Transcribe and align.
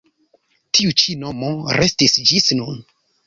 Tiu 0.77 0.93
ĉi 1.01 1.17
nomo 1.25 1.51
restis 1.79 2.17
ĝis 2.31 2.51
nun. 2.61 2.81